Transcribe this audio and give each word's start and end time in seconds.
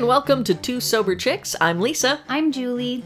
and 0.00 0.08
welcome 0.08 0.42
to 0.42 0.54
Two 0.54 0.80
Sober 0.80 1.14
Chicks. 1.14 1.54
I'm 1.60 1.78
Lisa, 1.78 2.20
I'm 2.26 2.52
Julie. 2.52 3.04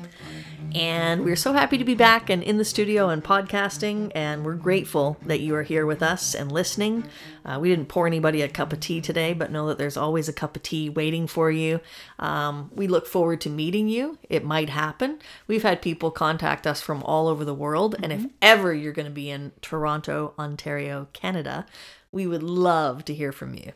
and 0.76 1.24
we're 1.24 1.34
so 1.34 1.52
happy 1.52 1.76
to 1.76 1.82
be 1.82 1.96
back 1.96 2.30
and 2.30 2.40
in 2.40 2.56
the 2.56 2.64
studio 2.64 3.08
and 3.08 3.22
podcasting, 3.22 4.12
and 4.14 4.44
we're 4.44 4.54
grateful 4.54 5.16
that 5.26 5.40
you 5.40 5.56
are 5.56 5.64
here 5.64 5.86
with 5.86 6.04
us 6.04 6.36
and 6.36 6.52
listening. 6.52 7.04
Uh, 7.44 7.58
we 7.60 7.68
didn't 7.68 7.88
pour 7.88 8.06
anybody 8.06 8.42
a 8.42 8.48
cup 8.48 8.72
of 8.72 8.78
tea 8.78 9.00
today, 9.00 9.32
but 9.32 9.50
know 9.50 9.66
that 9.66 9.76
there's 9.76 9.96
always 9.96 10.28
a 10.28 10.32
cup 10.32 10.54
of 10.54 10.62
tea 10.62 10.88
waiting 10.88 11.26
for 11.26 11.50
you. 11.50 11.80
Um, 12.20 12.70
we 12.72 12.86
look 12.86 13.08
forward 13.08 13.40
to 13.40 13.50
meeting 13.50 13.88
you. 13.88 14.16
It 14.30 14.44
might 14.44 14.70
happen. 14.70 15.18
We've 15.48 15.64
had 15.64 15.82
people 15.82 16.12
contact 16.12 16.64
us 16.64 16.80
from 16.80 17.02
all 17.02 17.26
over 17.26 17.44
the 17.44 17.54
world, 17.54 17.96
and 18.04 18.12
if 18.12 18.26
ever 18.40 18.72
you're 18.72 18.92
going 18.92 19.06
to 19.06 19.10
be 19.10 19.30
in 19.30 19.50
Toronto, 19.62 20.32
Ontario, 20.38 21.08
Canada, 21.12 21.66
we 22.12 22.28
would 22.28 22.44
love 22.44 23.04
to 23.06 23.14
hear 23.14 23.32
from 23.32 23.56
you. 23.56 23.72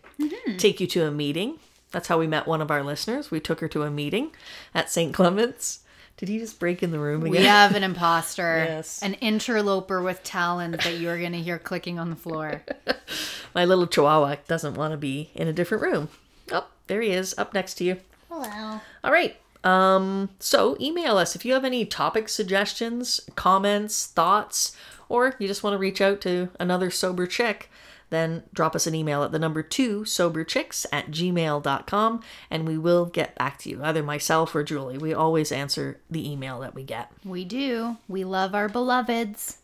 Take 0.56 0.78
you 0.78 0.86
to 0.86 1.04
a 1.04 1.10
meeting. 1.10 1.58
That's 1.90 2.08
how 2.08 2.18
we 2.18 2.26
met 2.26 2.46
one 2.46 2.60
of 2.60 2.70
our 2.70 2.82
listeners. 2.82 3.30
We 3.30 3.40
took 3.40 3.60
her 3.60 3.68
to 3.68 3.82
a 3.82 3.90
meeting 3.90 4.30
at 4.74 4.90
St. 4.90 5.14
Clement's. 5.14 5.80
Did 6.18 6.28
he 6.28 6.38
just 6.38 6.58
break 6.58 6.82
in 6.82 6.90
the 6.90 6.98
room 6.98 7.22
again? 7.22 7.30
We 7.30 7.44
have 7.46 7.74
an 7.76 7.84
imposter, 7.84 8.64
Yes. 8.68 9.02
an 9.02 9.14
interloper 9.14 10.02
with 10.02 10.22
talent 10.24 10.82
that 10.82 10.98
you're 10.98 11.18
going 11.18 11.32
to 11.32 11.38
hear 11.40 11.58
clicking 11.58 11.98
on 11.98 12.10
the 12.10 12.16
floor. 12.16 12.64
My 13.54 13.64
little 13.64 13.86
chihuahua 13.86 14.36
doesn't 14.48 14.74
want 14.74 14.90
to 14.92 14.96
be 14.96 15.30
in 15.34 15.46
a 15.48 15.52
different 15.52 15.82
room. 15.82 16.08
Oh, 16.50 16.66
there 16.88 17.00
he 17.00 17.10
is, 17.10 17.34
up 17.38 17.54
next 17.54 17.74
to 17.74 17.84
you. 17.84 17.98
Hello. 18.28 18.80
All 19.04 19.12
right. 19.12 19.36
Um, 19.64 20.30
so 20.40 20.76
email 20.80 21.16
us 21.18 21.34
if 21.36 21.44
you 21.44 21.52
have 21.52 21.64
any 21.64 21.84
topic 21.84 22.28
suggestions, 22.28 23.20
comments, 23.36 24.06
thoughts, 24.06 24.76
or 25.08 25.34
you 25.38 25.46
just 25.48 25.62
want 25.62 25.74
to 25.74 25.78
reach 25.78 26.00
out 26.00 26.20
to 26.22 26.48
another 26.58 26.90
sober 26.90 27.26
chick, 27.26 27.70
then 28.10 28.44
drop 28.52 28.74
us 28.74 28.86
an 28.86 28.94
email 28.94 29.22
at 29.22 29.32
the 29.32 29.38
number 29.38 29.62
two 29.62 30.00
soberchicks 30.00 30.86
at 30.92 31.10
gmail.com 31.10 32.22
and 32.50 32.66
we 32.66 32.78
will 32.78 33.06
get 33.06 33.34
back 33.36 33.58
to 33.58 33.70
you, 33.70 33.80
either 33.82 34.02
myself 34.02 34.54
or 34.54 34.62
Julie. 34.62 34.98
We 34.98 35.12
always 35.14 35.52
answer 35.52 36.00
the 36.10 36.30
email 36.30 36.60
that 36.60 36.74
we 36.74 36.82
get. 36.84 37.10
We 37.24 37.44
do. 37.44 37.96
We 38.08 38.24
love 38.24 38.54
our 38.54 38.68
beloveds. 38.68 39.58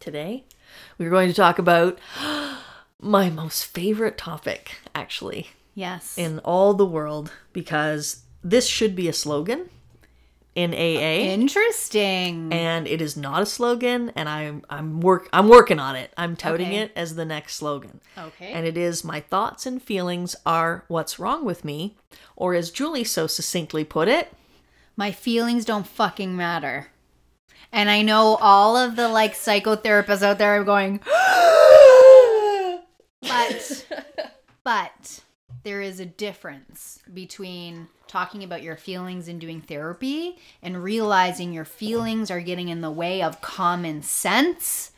Today, 0.00 0.44
we're 0.98 1.10
going 1.10 1.28
to 1.28 1.34
talk 1.34 1.58
about 1.58 1.98
my 3.00 3.30
most 3.30 3.64
favorite 3.66 4.18
topic, 4.18 4.72
actually. 4.94 5.48
Yes. 5.74 6.18
in 6.18 6.38
all 6.40 6.74
the 6.74 6.84
world 6.84 7.32
because 7.54 8.24
this 8.44 8.66
should 8.66 8.94
be 8.94 9.08
a 9.08 9.12
slogan 9.14 9.70
in 10.54 10.74
AA 10.74 11.30
Interesting. 11.32 12.52
and 12.52 12.86
it 12.86 13.00
is 13.00 13.16
not 13.16 13.42
a 13.42 13.46
slogan 13.46 14.12
and 14.14 14.28
I'm 14.28 14.62
I'm 14.68 15.00
work 15.00 15.28
I'm 15.32 15.48
working 15.48 15.78
on 15.80 15.96
it. 15.96 16.12
I'm 16.16 16.36
touting 16.36 16.68
Okay. 16.68 16.76
it 16.78 16.92
as 16.94 17.14
the 17.14 17.24
next 17.24 17.56
slogan. 17.56 18.00
Okay. 18.18 18.52
And 18.52 18.66
it 18.66 18.76
is 18.76 19.02
my 19.04 19.20
thoughts 19.20 19.64
and 19.66 19.82
feelings 19.82 20.36
are 20.44 20.84
what's 20.88 21.18
wrong 21.18 21.44
with 21.44 21.64
me 21.64 21.96
or 22.36 22.54
as 22.54 22.70
Julie 22.70 23.04
so 23.04 23.26
succinctly 23.26 23.84
put 23.84 24.08
it, 24.08 24.32
My 24.96 25.10
feelings 25.10 25.64
don't 25.64 25.86
fucking 25.86 26.36
matter. 26.36 26.88
And 27.72 27.88
I 27.88 28.02
know 28.02 28.36
all 28.42 28.76
of 28.76 28.96
the 28.96 29.08
like 29.08 29.34
psychotherapists 29.34 30.22
out 30.22 30.36
there 30.38 30.60
are 30.60 30.64
going, 30.64 31.00
but 33.22 33.86
but 34.64 35.20
there 35.64 35.80
is 35.80 36.00
a 36.00 36.06
difference 36.06 37.00
between 37.12 37.88
talking 38.06 38.42
about 38.42 38.62
your 38.62 38.76
feelings 38.76 39.28
and 39.28 39.40
doing 39.40 39.60
therapy 39.60 40.36
and 40.62 40.82
realizing 40.82 41.52
your 41.52 41.64
feelings 41.64 42.30
are 42.30 42.40
getting 42.40 42.68
in 42.68 42.80
the 42.80 42.90
way 42.90 43.22
of 43.22 43.40
common 43.40 44.02
sense 44.02 44.90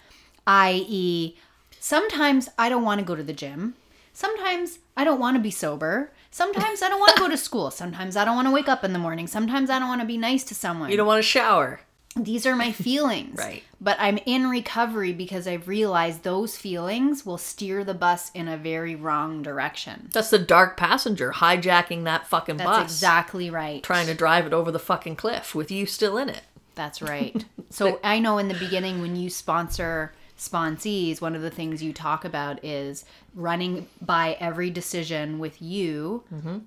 i.e. 0.46 1.36
sometimes 1.78 2.48
i 2.58 2.68
don't 2.68 2.84
want 2.84 2.98
to 2.98 3.04
go 3.04 3.14
to 3.14 3.22
the 3.22 3.32
gym. 3.32 3.74
Sometimes 4.12 4.78
i 4.96 5.04
don't 5.04 5.20
want 5.20 5.36
to 5.36 5.42
be 5.42 5.50
sober. 5.50 6.12
Sometimes 6.30 6.82
i 6.82 6.88
don't 6.88 7.00
want 7.00 7.14
to 7.14 7.20
go 7.20 7.28
to 7.28 7.36
school. 7.48 7.70
Sometimes 7.70 8.16
i 8.16 8.24
don't 8.24 8.36
want 8.36 8.48
to 8.48 8.52
wake 8.52 8.68
up 8.68 8.84
in 8.84 8.92
the 8.92 8.98
morning. 8.98 9.26
Sometimes 9.26 9.70
i 9.70 9.78
don't 9.78 9.88
want 9.88 10.00
to 10.00 10.06
be 10.06 10.18
nice 10.18 10.44
to 10.44 10.54
someone. 10.54 10.90
You 10.90 10.96
don't 10.96 11.06
want 11.06 11.18
to 11.18 11.28
shower. 11.28 11.80
These 12.16 12.46
are 12.46 12.56
my 12.56 12.72
feelings. 12.86 13.38
Right. 13.38 13.62
But 13.80 13.96
I'm 14.00 14.18
in 14.24 14.48
recovery 14.48 15.12
because 15.12 15.46
I've 15.46 15.68
realized 15.68 16.22
those 16.22 16.56
feelings 16.56 17.26
will 17.26 17.38
steer 17.38 17.84
the 17.84 17.94
bus 17.94 18.30
in 18.34 18.48
a 18.48 18.56
very 18.56 18.94
wrong 18.94 19.42
direction. 19.42 20.08
That's 20.12 20.30
the 20.30 20.38
dark 20.38 20.76
passenger 20.76 21.32
hijacking 21.32 22.04
that 22.04 22.26
fucking 22.26 22.56
That's 22.56 22.68
bus. 22.68 22.82
exactly 22.92 23.50
right. 23.50 23.82
Trying 23.82 24.06
to 24.06 24.14
drive 24.14 24.46
it 24.46 24.52
over 24.52 24.70
the 24.70 24.78
fucking 24.78 25.16
cliff 25.16 25.54
with 25.54 25.70
you 25.70 25.86
still 25.86 26.16
in 26.16 26.28
it. 26.28 26.42
That's 26.74 27.02
right. 27.02 27.44
so 27.70 28.00
I 28.02 28.18
know 28.18 28.38
in 28.38 28.48
the 28.48 28.54
beginning 28.54 29.00
when 29.00 29.16
you 29.16 29.30
sponsor 29.30 30.12
sponsees, 30.38 31.20
one 31.20 31.36
of 31.36 31.42
the 31.42 31.50
things 31.50 31.82
you 31.82 31.92
talk 31.92 32.24
about 32.24 32.64
is 32.64 33.04
running 33.34 33.86
by 34.00 34.36
every 34.40 34.70
decision 34.70 35.38
with 35.38 35.62
you 35.62 36.24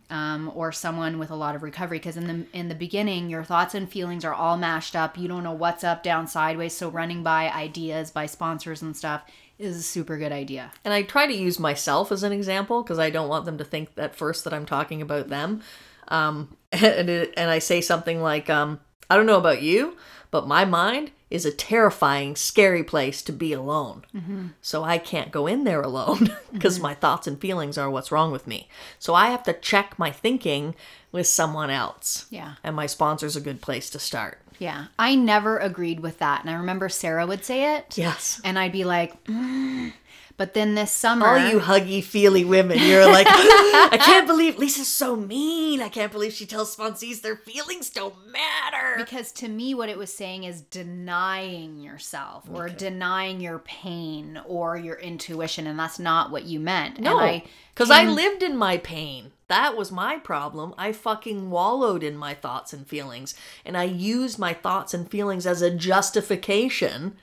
um, 0.09 0.51
or 0.55 0.71
someone 0.71 1.19
with 1.19 1.31
a 1.31 1.35
lot 1.35 1.55
of 1.55 1.63
recovery. 1.63 1.99
Because 1.99 2.17
in 2.17 2.27
the 2.27 2.45
in 2.57 2.69
the 2.69 2.75
beginning, 2.75 3.29
your 3.29 3.43
thoughts 3.43 3.75
and 3.75 3.89
feelings 3.89 4.23
are 4.23 4.33
all 4.33 4.57
mashed 4.57 4.95
up. 4.95 5.17
You 5.17 5.27
don't 5.27 5.43
know 5.43 5.51
what's 5.51 5.83
up, 5.83 6.01
down, 6.01 6.27
sideways. 6.27 6.73
So 6.73 6.89
running 6.89 7.23
by 7.23 7.49
ideas 7.49 8.09
by 8.11 8.25
sponsors 8.25 8.81
and 8.81 8.95
stuff 8.95 9.23
is 9.59 9.75
a 9.75 9.83
super 9.83 10.17
good 10.17 10.31
idea. 10.31 10.71
And 10.85 10.93
I 10.93 11.01
try 11.03 11.27
to 11.27 11.33
use 11.33 11.59
myself 11.59 12.11
as 12.11 12.23
an 12.23 12.31
example 12.31 12.83
because 12.83 12.99
I 12.99 13.09
don't 13.09 13.27
want 13.27 13.45
them 13.45 13.57
to 13.57 13.63
think 13.63 13.89
at 13.97 14.15
first 14.15 14.43
that 14.43 14.53
I'm 14.53 14.65
talking 14.65 15.01
about 15.01 15.29
them. 15.29 15.61
Um, 16.07 16.55
and, 16.71 17.09
it, 17.09 17.33
and 17.35 17.49
I 17.49 17.59
say 17.59 17.81
something 17.81 18.21
like, 18.21 18.49
um, 18.49 18.79
I 19.09 19.15
don't 19.15 19.25
know 19.25 19.37
about 19.37 19.61
you, 19.61 19.97
but 20.31 20.47
my 20.47 20.65
mind 20.65 21.11
is 21.29 21.45
a 21.45 21.51
terrifying, 21.51 22.35
scary 22.35 22.83
place 22.83 23.21
to 23.21 23.33
be 23.33 23.51
alone. 23.51 24.05
So 24.61 24.83
I 24.83 24.97
can't 24.97 25.31
go 25.31 25.45
in 25.45 25.65
there 25.65 25.81
alone 25.81 26.29
because 26.53 26.79
my 26.79 26.93
thoughts 26.93 27.27
and 27.27 27.39
feelings 27.39 27.77
are 27.77 27.89
what's 27.89 28.11
wrong 28.11 28.31
with 28.31 28.47
me. 28.47 28.69
So 28.97 29.13
I 29.13 29.27
have 29.27 29.43
to 29.43 29.53
check 29.53 29.99
my 29.99 30.09
thinking 30.11 30.73
with 31.11 31.27
someone 31.27 31.69
else. 31.69 32.27
Yeah. 32.29 32.55
And 32.63 32.75
my 32.75 32.85
sponsor's 32.85 33.35
a 33.35 33.41
good 33.41 33.61
place 33.61 33.89
to 33.89 33.99
start. 33.99 34.39
Yeah, 34.59 34.85
I 34.97 35.13
never 35.15 35.59
agreed 35.59 35.99
with 35.99 36.17
that, 36.17 36.41
and 36.41 36.49
I 36.49 36.53
remember 36.53 36.89
Sarah 36.89 37.27
would 37.27 37.45
say 37.45 37.75
it. 37.75 37.95
Yes. 37.95 38.41
and 38.43 38.57
I'd 38.57 38.71
be 38.71 38.85
like, 38.85 39.23
"Mm." 39.25 39.93
But 40.37 40.53
then 40.53 40.75
this 40.75 40.91
summer, 40.91 41.25
All 41.25 41.49
you 41.49 41.59
huggy 41.59 42.03
feely 42.03 42.45
women, 42.45 42.77
you're 42.79 43.11
like, 43.11 43.25
I 43.29 43.97
can't 43.99 44.27
believe 44.27 44.59
Lisa's 44.59 44.87
so 44.87 45.15
mean. 45.15 45.81
I 45.81 45.89
can't 45.89 46.11
believe 46.11 46.31
she 46.31 46.45
tells 46.45 46.75
sponsees 46.75 47.21
their 47.21 47.35
feelings 47.35 47.89
don't 47.89 48.13
matter. 48.31 48.93
because 48.97 49.31
to 49.33 49.47
me, 49.47 49.73
what 49.73 49.89
it 49.89 49.97
was 49.97 50.13
saying 50.13 50.43
is 50.43 50.61
denying 50.61 51.79
yourself 51.79 52.47
or 52.53 52.69
denying 52.69 53.41
your 53.41 53.57
pain 53.59 54.39
or 54.45 54.77
your 54.77 54.97
intuition, 54.97 55.65
and 55.65 55.79
that's 55.79 55.97
not 55.97 56.29
what 56.29 56.43
you 56.43 56.59
meant. 56.59 56.99
No, 56.99 57.17
and 57.17 57.41
I, 57.41 57.43
because 57.73 57.89
I 57.89 58.03
lived 58.05 58.43
in 58.43 58.55
my 58.55 58.77
pain. 58.77 59.31
That 59.47 59.77
was 59.77 59.91
my 59.93 60.19
problem. 60.19 60.75
I 60.77 60.91
fucking 60.91 61.49
wallowed 61.49 62.03
in 62.03 62.17
my 62.17 62.33
thoughts 62.33 62.73
and 62.73 62.85
feelings, 62.85 63.33
and 63.65 63.75
I 63.77 63.85
used 63.85 64.37
my 64.37 64.53
thoughts 64.53 64.93
and 64.93 65.09
feelings 65.09 65.47
as 65.47 65.61
a 65.61 65.71
justification 65.71 67.15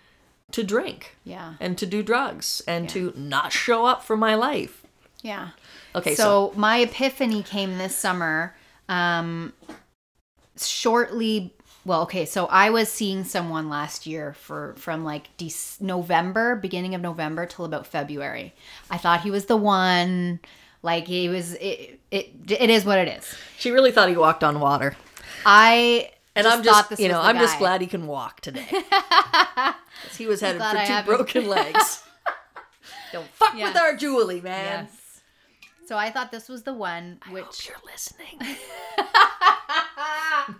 to 0.52 0.62
drink 0.62 1.16
yeah, 1.24 1.54
and 1.60 1.76
to 1.78 1.86
do 1.86 2.02
drugs 2.02 2.62
and 2.68 2.88
to 2.90 3.12
not 3.16 3.52
show 3.52 3.86
up 3.86 4.04
for 4.04 4.16
my 4.16 4.34
life. 4.34 4.84
yeah. 5.22 5.50
Okay, 5.96 6.14
so, 6.14 6.50
so, 6.52 6.58
my 6.58 6.78
epiphany 6.78 7.42
came 7.42 7.78
this 7.78 7.96
summer 7.96 8.54
um 8.88 9.52
shortly 10.58 11.54
well 11.84 12.02
okay 12.02 12.24
so 12.24 12.46
i 12.46 12.70
was 12.70 12.88
seeing 12.88 13.24
someone 13.24 13.68
last 13.68 14.06
year 14.06 14.34
for 14.34 14.74
from 14.76 15.04
like 15.04 15.34
Dec- 15.36 15.80
november 15.80 16.54
beginning 16.56 16.94
of 16.94 17.00
november 17.00 17.46
till 17.46 17.64
about 17.64 17.86
february 17.86 18.54
i 18.90 18.98
thought 18.98 19.22
he 19.22 19.30
was 19.30 19.46
the 19.46 19.56
one 19.56 20.38
like 20.82 21.06
he 21.06 21.28
was 21.28 21.54
it 21.54 21.98
it, 22.10 22.30
it 22.48 22.70
is 22.70 22.84
what 22.84 22.98
it 22.98 23.08
is 23.08 23.34
she 23.58 23.70
really 23.70 23.90
thought 23.90 24.08
he 24.08 24.16
walked 24.16 24.44
on 24.44 24.60
water. 24.60 24.96
i 25.46 26.10
And 26.36 26.44
just 26.44 26.56
I'm 26.56 26.64
just, 26.64 27.00
you 27.00 27.08
know, 27.08 27.20
I'm 27.20 27.38
just 27.38 27.58
glad 27.58 27.80
he 27.80 27.86
can 27.86 28.06
walk 28.06 28.40
today. 28.40 28.66
he 30.18 30.26
was 30.26 30.40
headed 30.40 30.60
for 30.60 30.76
I 30.76 31.02
two 31.02 31.06
broken 31.06 31.48
legs. 31.48 32.02
Don't 33.12 33.28
fuck 33.28 33.54
with 33.54 33.76
our 33.76 33.94
Julie, 33.96 34.40
man. 34.40 34.88
yes 34.88 35.04
so 35.86 35.96
i 35.96 36.10
thought 36.10 36.30
this 36.30 36.48
was 36.48 36.62
the 36.62 36.74
one 36.74 37.18
which 37.30 37.44
Hope 37.44 37.68
you're 37.68 37.92
listening. 37.92 38.56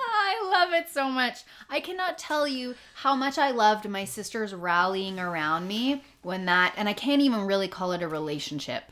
I 0.00 0.50
love 0.50 0.72
it 0.72 0.90
so 0.90 1.08
much. 1.08 1.44
I 1.70 1.78
cannot 1.78 2.18
tell 2.18 2.48
you 2.48 2.74
how 2.94 3.14
much 3.14 3.38
I 3.38 3.52
loved 3.52 3.88
my 3.88 4.04
sisters 4.04 4.52
rallying 4.52 5.20
around 5.20 5.68
me 5.68 6.02
when 6.22 6.46
that, 6.46 6.74
and 6.76 6.88
I 6.88 6.94
can't 6.94 7.22
even 7.22 7.42
really 7.42 7.68
call 7.68 7.92
it 7.92 8.02
a 8.02 8.08
relationship, 8.08 8.90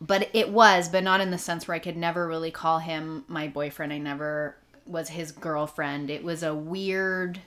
but 0.00 0.28
it 0.32 0.50
was, 0.50 0.88
but 0.88 1.04
not 1.04 1.20
in 1.20 1.30
the 1.30 1.38
sense 1.38 1.68
where 1.68 1.76
I 1.76 1.78
could 1.78 1.96
never 1.96 2.26
really 2.26 2.50
call 2.50 2.80
him 2.80 3.24
my 3.28 3.46
boyfriend. 3.46 3.92
I 3.92 3.98
never 3.98 4.56
was 4.86 5.08
his 5.08 5.32
girlfriend. 5.32 6.10
It 6.10 6.24
was 6.24 6.42
a 6.42 6.54
weird 6.54 7.40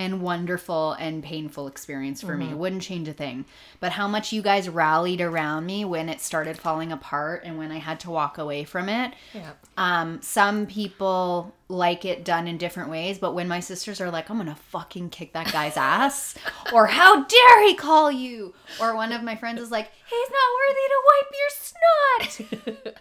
and 0.00 0.22
wonderful 0.22 0.92
and 0.92 1.22
painful 1.22 1.66
experience 1.66 2.22
for 2.22 2.34
me. 2.34 2.54
Wouldn't 2.54 2.80
change 2.80 3.06
a 3.06 3.12
thing. 3.12 3.44
But 3.80 3.92
how 3.92 4.08
much 4.08 4.32
you 4.32 4.40
guys 4.40 4.66
rallied 4.66 5.20
around 5.20 5.66
me 5.66 5.84
when 5.84 6.08
it 6.08 6.22
started 6.22 6.56
falling 6.56 6.90
apart 6.90 7.42
and 7.44 7.58
when 7.58 7.70
I 7.70 7.78
had 7.78 8.00
to 8.00 8.10
walk 8.10 8.38
away 8.38 8.64
from 8.64 8.88
it. 8.88 9.12
Yeah. 9.34 9.52
Um, 9.76 10.22
some 10.22 10.66
people 10.66 11.54
like 11.70 12.04
it 12.04 12.24
done 12.24 12.48
in 12.48 12.58
different 12.58 12.90
ways, 12.90 13.18
but 13.18 13.34
when 13.34 13.48
my 13.48 13.60
sisters 13.60 14.00
are 14.00 14.10
like, 14.10 14.28
I'm 14.28 14.36
gonna 14.36 14.56
fucking 14.56 15.10
kick 15.10 15.32
that 15.32 15.52
guy's 15.52 15.76
ass, 15.76 16.34
or 16.72 16.86
how 16.86 17.24
dare 17.24 17.66
he 17.66 17.74
call 17.74 18.10
you, 18.10 18.54
or 18.80 18.94
one 18.94 19.12
of 19.12 19.22
my 19.22 19.36
friends 19.36 19.60
is 19.60 19.70
like, 19.70 19.90
he's 20.08 20.30
not 20.30 20.40
worthy 20.60 20.86
to 20.88 21.02
wipe 21.06 21.32
your 21.38 22.74
snot. 22.74 22.98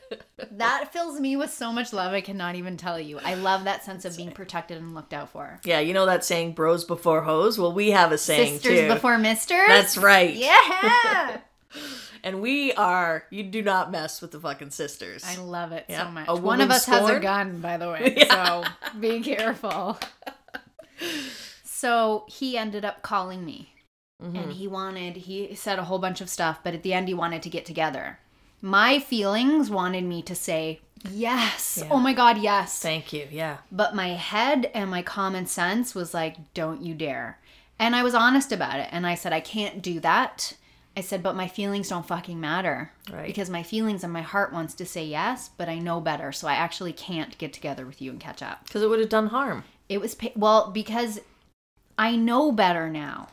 that 0.57 0.93
fills 0.93 1.19
me 1.19 1.35
with 1.35 1.51
so 1.51 1.73
much 1.73 1.91
love. 1.91 2.13
I 2.13 2.21
cannot 2.21 2.55
even 2.55 2.77
tell 2.77 2.99
you. 2.99 3.19
I 3.23 3.33
love 3.33 3.63
that 3.63 3.83
sense 3.83 4.05
of 4.05 4.15
being 4.15 4.31
protected 4.31 4.77
and 4.77 4.93
looked 4.93 5.13
out 5.13 5.29
for. 5.29 5.59
Yeah, 5.65 5.79
you 5.79 5.93
know 5.93 6.05
that 6.05 6.23
saying 6.23 6.53
"bros 6.53 6.83
before 6.85 7.21
hoes." 7.21 7.57
Well, 7.57 7.73
we 7.73 7.91
have 7.91 8.11
a 8.11 8.17
saying 8.17 8.55
Sisters 8.59 8.81
too. 8.81 8.87
before 8.87 9.17
misters. 9.17 9.67
That's 9.67 9.97
right. 9.97 10.33
Yeah. 10.33 11.39
And 12.23 12.41
we 12.41 12.73
are. 12.73 13.25
You 13.29 13.43
do 13.43 13.61
not 13.61 13.91
mess 13.91 14.21
with 14.21 14.31
the 14.31 14.39
fucking 14.39 14.71
sisters. 14.71 15.23
I 15.25 15.37
love 15.37 15.71
it 15.71 15.85
Yeah. 15.87 16.05
so 16.05 16.11
much. 16.11 16.27
One 16.41 16.61
of 16.61 16.69
us 16.71 16.85
has 16.85 17.09
a 17.09 17.19
gun, 17.19 17.59
by 17.61 17.77
the 17.77 17.89
way. 17.89 18.15
So 18.29 18.63
be 18.99 19.21
careful. 19.21 19.97
So 21.63 22.25
he 22.27 22.57
ended 22.57 22.83
up 22.85 23.01
calling 23.01 23.45
me. 23.45 23.73
Mm-hmm. 24.21 24.35
And 24.35 24.51
he 24.53 24.67
wanted, 24.67 25.15
he 25.15 25.55
said 25.55 25.79
a 25.79 25.85
whole 25.85 25.99
bunch 25.99 26.19
of 26.19 26.29
stuff, 26.29 26.59
but 26.61 26.73
at 26.73 26.83
the 26.83 26.93
end 26.93 27.07
he 27.07 27.13
wanted 27.13 27.41
to 27.43 27.49
get 27.49 27.65
together. 27.65 28.19
My 28.61 28.99
feelings 28.99 29.69
wanted 29.69 30.03
me 30.03 30.21
to 30.23 30.35
say, 30.35 30.81
yes. 31.09 31.79
Yeah. 31.81 31.87
Oh 31.89 31.99
my 31.99 32.11
God, 32.11 32.37
yes. 32.37 32.81
Thank 32.81 33.13
you. 33.13 33.27
Yeah. 33.31 33.57
But 33.71 33.95
my 33.95 34.09
head 34.09 34.69
and 34.73 34.91
my 34.91 35.01
common 35.01 35.45
sense 35.45 35.95
was 35.95 36.13
like, 36.13 36.53
don't 36.53 36.81
you 36.81 36.93
dare. 36.93 37.39
And 37.79 37.95
I 37.95 38.03
was 38.03 38.13
honest 38.13 38.51
about 38.51 38.81
it. 38.81 38.89
And 38.91 39.07
I 39.07 39.15
said, 39.15 39.31
I 39.31 39.39
can't 39.39 39.81
do 39.81 40.01
that. 40.01 40.55
I 40.99 41.01
said, 41.01 41.23
but 41.23 41.35
my 41.35 41.47
feelings 41.47 41.87
don't 41.87 42.05
fucking 42.05 42.39
matter. 42.39 42.91
Right. 43.09 43.25
Because 43.25 43.49
my 43.49 43.63
feelings 43.63 44.03
and 44.03 44.11
my 44.11 44.21
heart 44.21 44.51
wants 44.51 44.73
to 44.75 44.85
say 44.85 45.05
yes, 45.05 45.49
but 45.57 45.69
I 45.69 45.79
know 45.79 46.01
better. 46.01 46.33
So 46.33 46.45
I 46.47 46.55
actually 46.55 46.91
can't 46.91 47.37
get 47.37 47.53
together 47.53 47.85
with 47.85 48.01
you 48.01 48.11
and 48.11 48.19
catch 48.19 48.43
up. 48.43 48.65
Because 48.65 48.81
it 48.81 48.89
would 48.89 48.99
have 48.99 49.07
done 49.07 49.27
harm. 49.27 49.63
It 49.87 50.01
was, 50.01 50.17
well, 50.35 50.71
because 50.71 51.21
I 51.97 52.17
know 52.17 52.51
better 52.51 52.89
now. 52.89 53.29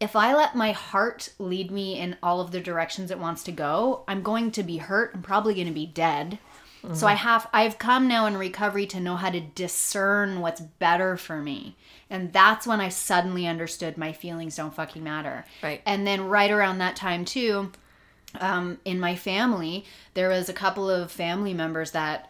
If 0.00 0.14
I 0.16 0.34
let 0.34 0.54
my 0.54 0.72
heart 0.72 1.30
lead 1.38 1.70
me 1.70 1.98
in 1.98 2.18
all 2.22 2.42
of 2.42 2.50
the 2.50 2.60
directions 2.60 3.10
it 3.10 3.18
wants 3.18 3.42
to 3.44 3.52
go, 3.52 4.04
I'm 4.06 4.22
going 4.22 4.50
to 4.52 4.62
be 4.62 4.76
hurt. 4.76 5.12
I'm 5.14 5.22
probably 5.22 5.54
going 5.54 5.66
to 5.66 5.72
be 5.72 5.86
dead. 5.86 6.38
So 6.92 7.06
I 7.06 7.14
have 7.14 7.48
I've 7.52 7.78
come 7.78 8.08
now 8.08 8.26
in 8.26 8.36
recovery 8.36 8.86
to 8.86 9.00
know 9.00 9.16
how 9.16 9.30
to 9.30 9.40
discern 9.40 10.40
what's 10.40 10.60
better 10.60 11.16
for 11.16 11.40
me. 11.40 11.76
And 12.10 12.32
that's 12.32 12.66
when 12.66 12.80
I 12.80 12.88
suddenly 12.88 13.46
understood 13.46 13.98
my 13.98 14.12
feelings 14.12 14.56
don't 14.56 14.74
fucking 14.74 15.02
matter. 15.02 15.44
Right. 15.62 15.82
And 15.84 16.06
then 16.06 16.28
right 16.28 16.50
around 16.50 16.78
that 16.78 16.96
time 16.96 17.24
too, 17.24 17.72
um, 18.40 18.78
in 18.84 19.00
my 19.00 19.16
family, 19.16 19.84
there 20.14 20.28
was 20.28 20.48
a 20.48 20.54
couple 20.54 20.88
of 20.88 21.10
family 21.10 21.54
members 21.54 21.90
that 21.92 22.27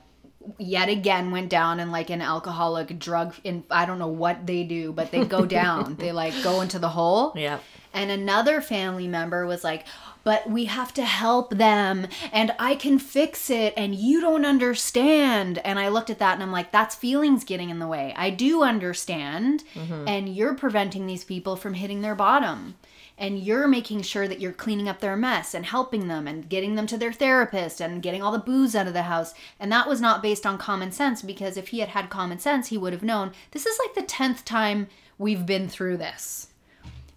yet 0.59 0.89
again 0.89 1.31
went 1.31 1.51
down 1.51 1.81
in 1.81 1.91
like 1.91 2.11
an 2.11 2.23
alcoholic 2.23 2.99
drug 2.99 3.35
in 3.45 3.65
I 3.71 3.85
don't 3.85 3.99
know 3.99 4.09
what 4.09 4.47
they 4.47 4.65
do, 4.65 4.93
but 4.93 5.11
they 5.11 5.25
go 5.25 5.45
down. 5.45 5.97
they 5.99 6.13
like 6.13 6.35
go 6.43 6.61
into 6.61 6.79
the 6.79 6.89
hole. 6.89 7.33
Yeah. 7.37 7.59
And 7.93 8.11
another 8.11 8.61
family 8.61 9.09
member 9.09 9.47
was 9.47 9.65
like, 9.65 9.85
but 10.25 10.49
we 10.49 10.67
have 10.67 10.93
to 10.95 11.05
help 11.05 11.51
them 11.51 12.07
and 12.33 12.55
I 12.59 12.75
can 12.75 12.99
fix 12.99 13.49
it 13.49 13.73
and 13.77 13.95
you 13.95 14.21
don't 14.21 14.45
understand. 14.45 15.59
And 15.59 15.79
I 15.79 15.89
looked 15.89 16.11
at 16.11 16.19
that 16.19 16.35
and 16.35 16.43
I'm 16.43 16.53
like, 16.53 16.71
that's 16.71 16.95
feelings 16.95 17.45
getting 17.45 17.71
in 17.71 17.79
the 17.79 17.87
way. 17.87 18.13
I 18.17 18.31
do 18.31 18.63
understand. 18.63 19.65
Mm-hmm. 19.75 20.07
And 20.07 20.29
you're 20.29 20.55
preventing 20.55 21.07
these 21.07 21.25
people 21.25 21.57
from 21.57 21.75
hitting 21.75 22.03
their 22.03 22.15
bottom. 22.15 22.75
And 23.21 23.41
you're 23.41 23.67
making 23.67 24.03
sure 24.03 24.29
that 24.29 24.41
you're 24.41 24.53
cleaning 24.53 24.89
up 24.89 25.01
their 25.01 25.17
mess 25.17 25.53
and 25.53 25.67
helping 25.67 26.07
them 26.07 26.29
and 26.29 26.49
getting 26.49 26.77
them 26.77 26.87
to 26.87 26.97
their 26.97 27.13
therapist 27.13 27.81
and 27.81 28.01
getting 28.01 28.23
all 28.23 28.31
the 28.31 28.39
booze 28.39 28.77
out 28.77 28.87
of 28.87 28.93
the 28.93 29.03
house. 29.03 29.35
And 29.59 29.73
that 29.73 29.89
was 29.89 30.01
not 30.01 30.23
based 30.23 30.47
on 30.47 30.57
common 30.57 30.93
sense 30.93 31.21
because 31.21 31.57
if 31.57 31.69
he 31.69 31.81
had 31.81 31.89
had 31.89 32.11
common 32.11 32.39
sense, 32.39 32.69
he 32.69 32.79
would 32.79 32.93
have 32.93 33.03
known 33.03 33.33
this 33.51 33.67
is 33.67 33.79
like 33.81 33.95
the 33.95 34.13
10th 34.13 34.45
time 34.45 34.87
we've 35.19 35.45
been 35.45 35.69
through 35.69 35.97
this. 35.97 36.49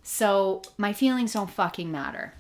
So 0.02 0.64
my 0.76 0.92
feelings 0.92 1.34
don't 1.34 1.52
fucking 1.52 1.92
matter. 1.92 2.34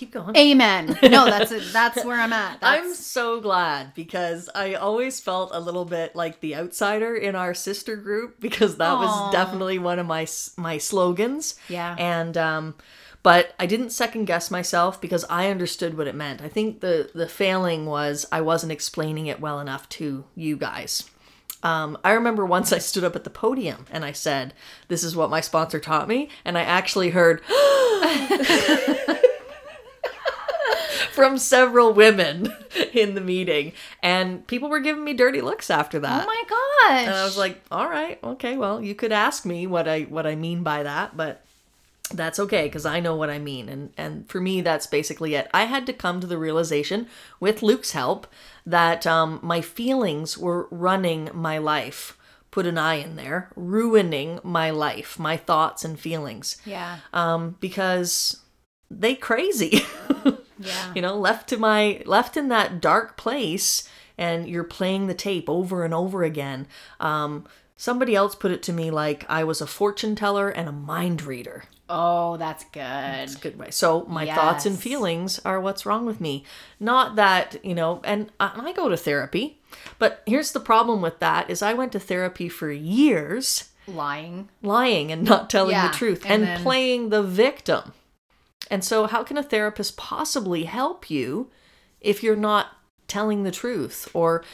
Keep 0.00 0.12
going. 0.12 0.34
Amen. 0.34 0.98
No, 1.10 1.26
that's 1.26 1.52
it. 1.52 1.74
That's 1.74 2.02
where 2.06 2.18
I'm 2.18 2.32
at. 2.32 2.58
I'm 2.62 2.94
so 2.94 3.38
glad 3.38 3.92
because 3.92 4.48
I 4.54 4.72
always 4.72 5.20
felt 5.20 5.50
a 5.52 5.60
little 5.60 5.84
bit 5.84 6.16
like 6.16 6.40
the 6.40 6.56
outsider 6.56 7.14
in 7.14 7.36
our 7.36 7.52
sister 7.52 7.96
group 7.96 8.40
because 8.40 8.78
that 8.78 8.92
Aw. 8.92 9.00
was 9.02 9.32
definitely 9.32 9.78
one 9.78 9.98
of 9.98 10.06
my 10.06 10.26
my 10.56 10.78
slogans. 10.78 11.56
Yeah. 11.68 11.94
And 11.98 12.38
um 12.38 12.76
but 13.22 13.54
I 13.58 13.66
didn't 13.66 13.90
second 13.90 14.24
guess 14.24 14.50
myself 14.50 15.02
because 15.02 15.26
I 15.28 15.50
understood 15.50 15.98
what 15.98 16.06
it 16.06 16.14
meant. 16.14 16.40
I 16.40 16.48
think 16.48 16.80
the 16.80 17.10
the 17.14 17.28
failing 17.28 17.84
was 17.84 18.24
I 18.32 18.40
wasn't 18.40 18.72
explaining 18.72 19.26
it 19.26 19.38
well 19.38 19.60
enough 19.60 19.86
to 19.90 20.24
you 20.34 20.56
guys. 20.56 21.10
Um, 21.62 21.98
I 22.02 22.12
remember 22.12 22.46
once 22.46 22.72
I 22.72 22.78
stood 22.78 23.04
up 23.04 23.16
at 23.16 23.24
the 23.24 23.28
podium 23.28 23.84
and 23.90 24.02
I 24.02 24.12
said, 24.12 24.54
"This 24.88 25.04
is 25.04 25.14
what 25.14 25.28
my 25.28 25.42
sponsor 25.42 25.78
taught 25.78 26.08
me," 26.08 26.30
and 26.42 26.56
I 26.56 26.62
actually 26.62 27.10
heard 27.10 27.42
from 31.20 31.36
several 31.36 31.92
women 31.92 32.50
in 32.94 33.14
the 33.14 33.20
meeting, 33.20 33.72
and 34.02 34.46
people 34.46 34.70
were 34.70 34.80
giving 34.80 35.04
me 35.04 35.12
dirty 35.12 35.42
looks 35.42 35.68
after 35.68 35.98
that. 35.98 36.24
oh 36.24 36.26
my 36.26 36.42
gosh. 36.48 37.06
and 37.06 37.14
I 37.14 37.24
was 37.24 37.36
like, 37.36 37.60
"All 37.70 37.88
right, 37.88 38.18
okay, 38.24 38.56
well, 38.56 38.82
you 38.82 38.94
could 38.94 39.12
ask 39.12 39.44
me 39.44 39.66
what 39.66 39.86
I 39.86 40.02
what 40.02 40.26
I 40.26 40.34
mean 40.34 40.62
by 40.62 40.82
that, 40.82 41.16
but." 41.16 41.44
That's 42.12 42.40
okay 42.40 42.64
because 42.64 42.86
I 42.86 42.98
know 42.98 43.14
what 43.14 43.30
I 43.30 43.38
mean, 43.38 43.68
and 43.68 43.92
and 43.96 44.28
for 44.28 44.40
me, 44.40 44.62
that's 44.62 44.88
basically 44.88 45.36
it. 45.36 45.48
I 45.54 45.66
had 45.66 45.86
to 45.86 45.92
come 45.92 46.20
to 46.20 46.26
the 46.26 46.38
realization, 46.38 47.06
with 47.38 47.62
Luke's 47.62 47.92
help, 47.92 48.26
that 48.66 49.06
um, 49.06 49.38
my 49.44 49.60
feelings 49.60 50.36
were 50.36 50.66
running 50.72 51.30
my 51.32 51.58
life. 51.58 52.18
Put 52.50 52.66
an 52.66 52.78
I 52.78 52.94
in 52.94 53.14
there, 53.14 53.50
ruining 53.54 54.40
my 54.42 54.70
life, 54.70 55.20
my 55.20 55.36
thoughts 55.36 55.84
and 55.84 56.00
feelings, 56.00 56.56
yeah. 56.66 56.96
um, 57.12 57.54
because 57.60 58.40
they 58.90 59.14
crazy. 59.14 59.82
Yeah. 60.60 60.92
you 60.94 61.00
know 61.02 61.16
left 61.16 61.48
to 61.48 61.56
my 61.56 62.02
left 62.06 62.36
in 62.36 62.48
that 62.48 62.80
dark 62.80 63.16
place 63.16 63.88
and 64.18 64.46
you're 64.48 64.62
playing 64.64 65.06
the 65.06 65.14
tape 65.14 65.48
over 65.48 65.84
and 65.84 65.94
over 65.94 66.22
again 66.22 66.66
um 67.00 67.46
somebody 67.76 68.14
else 68.14 68.34
put 68.34 68.50
it 68.50 68.62
to 68.64 68.72
me 68.72 68.90
like 68.90 69.24
i 69.28 69.42
was 69.42 69.60
a 69.62 69.66
fortune 69.66 70.14
teller 70.14 70.48
and 70.50 70.68
a 70.68 70.72
mind 70.72 71.22
reader 71.22 71.64
Oh, 71.92 72.36
that's 72.36 72.62
good. 72.66 72.80
a 72.80 73.28
good 73.40 73.58
way 73.58 73.70
so 73.70 74.04
my 74.08 74.24
thoughts 74.26 74.64
and 74.64 74.78
feelings 74.78 75.40
are 75.44 75.60
what's 75.60 75.84
wrong 75.84 76.06
with 76.06 76.20
me 76.20 76.44
not 76.78 77.16
that 77.16 77.56
you 77.64 77.74
know 77.74 78.00
and 78.04 78.30
I, 78.38 78.52
and 78.54 78.62
I 78.68 78.72
go 78.72 78.88
to 78.88 78.96
therapy 78.96 79.58
but 79.98 80.22
here's 80.24 80.52
the 80.52 80.60
problem 80.60 81.00
with 81.02 81.18
that 81.18 81.50
is 81.50 81.62
i 81.62 81.72
went 81.74 81.90
to 81.92 81.98
therapy 81.98 82.48
for 82.48 82.70
years 82.70 83.70
Lying. 83.88 84.50
lying 84.62 85.10
and 85.10 85.24
not 85.24 85.50
telling 85.50 85.72
Yeah, 85.72 85.88
the 85.88 85.94
truth 85.96 86.22
and 86.24 86.32
and, 86.34 86.42
then- 86.44 86.62
playing 86.62 87.08
the 87.08 87.22
victim. 87.24 87.92
And 88.70 88.84
so, 88.84 89.06
how 89.06 89.22
can 89.24 89.36
a 89.38 89.42
therapist 89.42 89.96
possibly 89.96 90.64
help 90.64 91.10
you 91.10 91.50
if 92.00 92.22
you're 92.22 92.36
not 92.36 92.68
telling 93.08 93.42
the 93.42 93.50
truth 93.50 94.08
or 94.14 94.44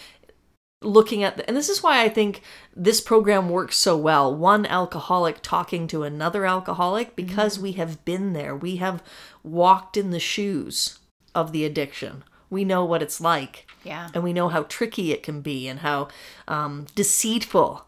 looking 0.83 1.23
at 1.23 1.37
the, 1.37 1.47
and 1.49 1.57
this 1.57 1.69
is 1.69 1.83
why 1.83 2.03
I 2.03 2.09
think 2.09 2.43
this 2.75 3.01
program 3.01 3.49
works 3.49 3.77
so 3.77 3.97
well. 3.97 4.35
One 4.35 4.67
alcoholic 4.67 5.39
talking 5.43 5.87
to 5.89 6.03
another 6.03 6.47
alcoholic 6.47 7.17
because 7.17 7.59
we 7.59 7.73
have 7.73 8.05
been 8.05 8.33
there. 8.33 8.55
We 8.55 8.77
have 8.77 9.03
walked 9.43 9.97
in 9.97 10.11
the 10.11 10.21
shoes 10.21 10.99
of 11.35 11.53
the 11.53 11.65
addiction. 11.65 12.25
We 12.49 12.65
know 12.65 12.85
what 12.85 13.03
it's 13.03 13.21
like 13.21 13.67
Yeah. 13.85 14.09
and 14.15 14.23
we 14.23 14.33
know 14.33 14.49
how 14.49 14.63
tricky 14.65 15.13
it 15.13 15.23
can 15.23 15.41
be 15.41 15.67
and 15.69 15.81
how 15.81 16.09
um, 16.47 16.87
deceitful 16.95 17.87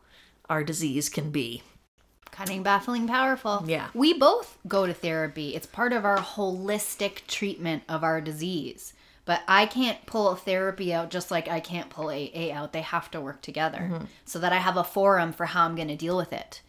our 0.51 0.65
disease 0.65 1.09
can 1.09 1.31
be. 1.31 1.63
Cunning, 2.39 2.63
baffling, 2.63 3.09
powerful. 3.09 3.65
Yeah. 3.67 3.89
We 3.95 4.13
both 4.15 4.59
go 4.69 4.87
to 4.87 4.95
therapy. 4.95 5.57
It's 5.57 5.67
part 5.67 5.93
of 5.93 6.05
our 6.05 6.19
holistic 6.19 7.27
treatment 7.27 7.83
of 7.89 8.05
our 8.05 8.21
disease. 8.21 8.93
But 9.25 9.43
I 9.49 9.67
can't 9.67 10.07
pull 10.07 10.35
therapy 10.37 10.95
out 10.95 11.11
just 11.11 11.33
like 11.33 11.49
I 11.49 11.59
can't 11.59 11.91
pull 11.91 12.11
AA 12.11 12.53
out. 12.53 12.73
They 12.73 12.83
have 12.83 13.11
to 13.11 13.21
work 13.21 13.43
together 13.43 13.91
Mm-hmm. 13.93 14.05
so 14.25 14.39
that 14.39 14.53
I 14.53 14.59
have 14.59 14.77
a 14.77 14.85
forum 14.85 15.33
for 15.33 15.47
how 15.47 15.65
I'm 15.65 15.75
going 15.75 15.89
to 15.89 15.97
deal 15.97 16.17
with 16.17 16.33
it. 16.33 16.63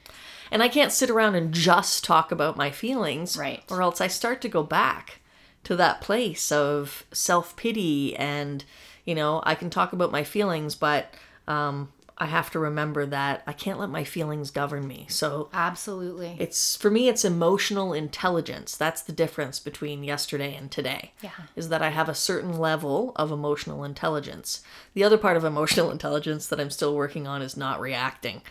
And 0.52 0.64
I 0.64 0.70
can't 0.70 0.92
sit 0.92 1.12
around 1.12 1.36
and 1.36 1.54
just 1.54 2.04
talk 2.04 2.32
about 2.32 2.58
my 2.58 2.72
feelings, 2.72 3.38
Right. 3.38 3.64
Or 3.70 3.84
else 3.84 4.02
I 4.02 4.08
start 4.08 4.42
to 4.42 4.50
go 4.50 4.64
back 4.64 5.20
to 5.66 5.76
that 5.76 6.02
place 6.02 6.52
of 6.52 7.06
self 7.12 7.56
pity, 7.56 8.16
and 8.16 8.66
you 9.06 9.14
know, 9.14 9.42
I 9.46 9.54
can 9.54 9.70
talk 9.70 9.94
about 9.94 10.12
my 10.12 10.24
feelings, 10.24 10.74
but 10.74 11.14
um, 11.48 11.90
I 12.20 12.26
have 12.26 12.52
to 12.52 12.60
remember 12.60 13.06
that 13.06 13.44
I 13.48 13.54
can't 13.54 13.80
let 13.80 13.90
my 13.90 14.04
feelings 14.04 14.52
govern 14.52 14.88
me. 14.88 15.06
So 15.10 15.50
Absolutely. 15.54 16.36
it's 16.38 16.76
for 16.76 16.92
me, 16.92 17.08
it's 17.08 17.24
emotional 17.24 17.94
intelligence. 17.94 18.76
That's 18.76 19.02
the 19.02 19.14
difference 19.14 19.60
between 19.60 20.04
yesterday 20.04 20.54
and 20.54 20.70
today. 20.70 21.14
Yeah. 21.22 21.32
is 21.56 21.70
that 21.70 21.82
I 21.82 21.90
have 21.90 22.10
a 22.10 22.16
certain 22.16 22.58
level 22.58 23.14
of 23.16 23.32
emotional 23.32 23.84
intelligence. 23.86 24.62
The 24.94 25.04
other 25.04 25.18
part 25.18 25.38
of 25.38 25.46
emotional 25.46 25.92
intelligence 26.00 26.48
that 26.48 26.60
I'm 26.60 26.70
still 26.70 26.94
working 26.96 27.26
on 27.26 27.42
is 27.42 27.56
not 27.56 27.80
reacting 27.80 28.42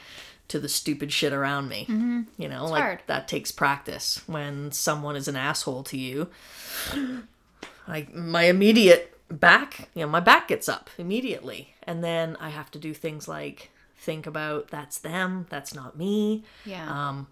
to 0.48 0.58
the 0.58 0.68
stupid 0.68 1.12
shit 1.12 1.34
around 1.34 1.68
me. 1.68 1.86
Mm-hmm. 1.88 2.22
You 2.38 2.48
know, 2.48 2.66
like 2.66 2.82
hard. 2.82 3.02
that 3.06 3.28
takes 3.28 3.52
practice. 3.52 4.22
When 4.26 4.72
someone 4.72 5.14
is 5.14 5.28
an 5.28 5.36
asshole 5.36 5.82
to 5.84 5.98
you, 5.98 6.28
I 7.86 8.06
my 8.14 8.44
immediate 8.44 9.17
back, 9.30 9.88
you 9.94 10.02
know, 10.02 10.08
my 10.08 10.20
back 10.20 10.48
gets 10.48 10.68
up 10.68 10.90
immediately, 10.98 11.74
and 11.82 12.02
then 12.02 12.36
I 12.40 12.50
have 12.50 12.70
to 12.72 12.78
do 12.78 12.94
things 12.94 13.28
like 13.28 13.70
think 13.96 14.26
about 14.26 14.68
that's 14.68 14.98
them, 14.98 15.46
that's 15.50 15.74
not 15.74 15.96
me. 15.96 16.44
yeah. 16.64 17.08
Um, 17.08 17.26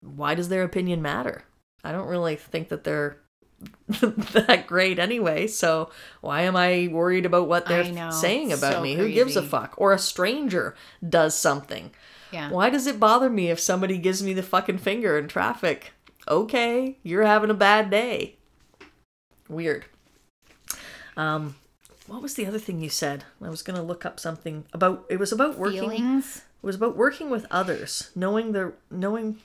why 0.00 0.34
does 0.34 0.48
their 0.48 0.64
opinion 0.64 1.00
matter? 1.00 1.44
I 1.84 1.92
don't 1.92 2.08
really 2.08 2.36
think 2.36 2.68
that 2.68 2.84
they're 2.84 3.18
that 3.88 4.64
great 4.66 4.98
anyway. 4.98 5.46
So 5.46 5.90
why 6.20 6.42
am 6.42 6.56
I 6.56 6.88
worried 6.90 7.26
about 7.26 7.48
what 7.48 7.66
they're 7.66 7.84
know. 7.84 8.10
saying 8.10 8.52
about 8.52 8.74
So 8.74 8.82
me? 8.82 8.94
Who 8.94 9.10
gives 9.10 9.36
a 9.36 9.42
fuck? 9.42 9.74
Or 9.76 9.92
a 9.92 9.98
stranger 9.98 10.74
does 11.08 11.36
something. 11.36 11.92
Yeah. 12.32 12.50
Why 12.50 12.70
does 12.70 12.86
it 12.86 12.98
bother 12.98 13.30
me 13.30 13.50
if 13.50 13.60
somebody 13.60 13.98
gives 13.98 14.22
me 14.22 14.32
the 14.32 14.42
fucking 14.42 14.78
finger 14.78 15.18
in 15.18 15.28
traffic? 15.28 15.92
Okay, 16.26 16.98
you're 17.02 17.24
having 17.26 17.50
a 17.50 17.54
bad 17.54 17.90
day. 17.90 18.36
Weird. 19.48 19.84
Um, 21.16 21.56
what 22.06 22.22
was 22.22 22.34
the 22.34 22.46
other 22.46 22.58
thing 22.58 22.80
you 22.80 22.88
said? 22.88 23.24
I 23.42 23.48
was 23.48 23.62
gonna 23.62 23.82
look 23.82 24.04
up 24.04 24.18
something 24.18 24.64
about. 24.72 25.04
It 25.08 25.18
was 25.18 25.32
about 25.32 25.58
working. 25.58 25.80
Feelings. 25.80 26.38
It 26.62 26.66
was 26.66 26.76
about 26.76 26.96
working 26.96 27.30
with 27.30 27.46
others, 27.50 28.10
knowing 28.14 28.52
the 28.52 28.72
knowing. 28.90 29.38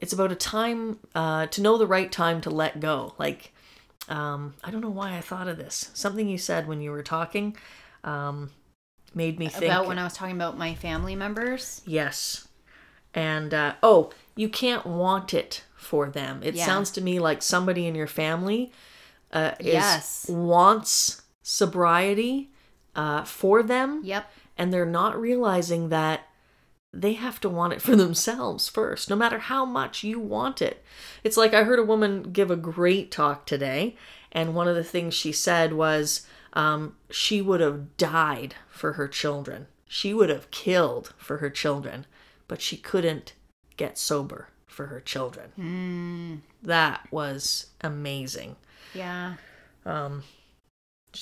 It's 0.00 0.12
about 0.12 0.30
a 0.30 0.36
time 0.36 0.98
uh, 1.14 1.46
to 1.46 1.60
know 1.60 1.76
the 1.76 1.86
right 1.86 2.10
time 2.10 2.40
to 2.42 2.50
let 2.50 2.78
go. 2.78 3.14
Like, 3.18 3.52
um, 4.08 4.54
I 4.62 4.70
don't 4.70 4.80
know 4.80 4.90
why 4.90 5.16
I 5.16 5.20
thought 5.20 5.48
of 5.48 5.56
this. 5.56 5.90
Something 5.92 6.28
you 6.28 6.38
said 6.38 6.68
when 6.68 6.80
you 6.80 6.92
were 6.92 7.02
talking 7.02 7.56
um, 8.04 8.50
made 9.14 9.38
me 9.38 9.48
think 9.48 9.64
About 9.64 9.88
when 9.88 9.98
I 9.98 10.04
was 10.04 10.14
talking 10.14 10.36
about 10.36 10.56
my 10.56 10.74
family 10.74 11.16
members. 11.16 11.82
Yes. 11.84 12.46
And 13.12 13.52
uh, 13.52 13.74
oh, 13.82 14.10
you 14.36 14.48
can't 14.48 14.86
want 14.86 15.34
it 15.34 15.64
for 15.74 16.08
them. 16.08 16.42
It 16.44 16.54
Yeah. 16.54 16.66
sounds 16.66 16.92
to 16.92 17.00
me 17.00 17.18
like 17.18 17.42
somebody 17.42 17.86
in 17.86 17.94
your 17.96 18.06
family 18.06 18.70
uh, 19.32 19.52
is, 19.58 19.66
Yes. 19.66 20.26
wants 20.28 21.22
sobriety 21.42 22.50
uh, 22.94 23.24
for 23.24 23.62
them, 23.62 24.00
Yep. 24.04 24.30
and 24.56 24.72
they're 24.72 24.84
not 24.86 25.20
realizing 25.20 25.88
that 25.90 26.22
they 26.92 27.12
have 27.12 27.38
to 27.40 27.48
want 27.48 27.72
it 27.74 27.82
for 27.82 27.94
themselves 28.04 28.68
first, 28.68 29.10
no 29.10 29.16
matter 29.16 29.38
how 29.38 29.64
much 29.64 30.02
you 30.02 30.18
want 30.18 30.60
it. 30.62 30.82
It's 31.22 31.36
like 31.36 31.52
I 31.54 31.64
heard 31.64 31.78
a 31.78 31.84
woman 31.84 32.32
give 32.32 32.50
a 32.50 32.56
great 32.56 33.10
talk 33.10 33.46
today, 33.46 33.96
and 34.32 34.54
one 34.54 34.68
of 34.68 34.74
the 34.76 34.84
things 34.84 35.14
she 35.14 35.32
said 35.32 35.72
was 35.74 36.26
um, 36.54 36.96
she 37.10 37.40
would 37.42 37.60
have 37.60 37.96
died 37.96 38.54
for 38.68 38.94
her 38.94 39.06
children. 39.08 39.66
She 39.86 40.12
would 40.14 40.28
have 40.30 40.50
killed 40.50 41.14
for 41.18 41.38
her 41.38 41.50
children, 41.50 42.06
but 42.46 42.60
she 42.60 42.76
couldn't 42.76 43.34
get 43.76 43.96
sober 43.98 44.48
for 44.66 44.86
her 44.86 45.00
children. 45.00 46.42
That 46.62 47.06
was 47.10 47.66
amazing. 47.80 48.56
Yeah. 48.94 49.34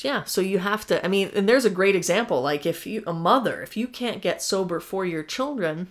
Yeah, 0.03 0.25
so 0.25 0.41
you 0.41 0.59
have 0.59 0.87
to 0.89 1.05
I 1.05 1.09
mean, 1.09 1.31
and 1.35 1.49
there's 1.49 1.65
a 1.65 1.71
great 1.71 1.95
example 1.97 2.43
like 2.43 2.67
if 2.67 2.87
you 2.87 3.03
a 3.07 3.13
mother, 3.13 3.63
if 3.63 3.77
you 3.77 3.87
can't 3.87 4.21
get 4.21 4.43
sober 4.43 4.81
for 4.81 5.05
your 5.07 5.23
children, 5.23 5.89